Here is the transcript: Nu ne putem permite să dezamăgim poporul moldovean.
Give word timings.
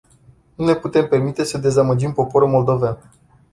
Nu 0.55 0.65
ne 0.65 0.75
putem 0.75 1.07
permite 1.07 1.43
să 1.43 1.57
dezamăgim 1.57 2.13
poporul 2.13 2.47
moldovean. 2.49 3.11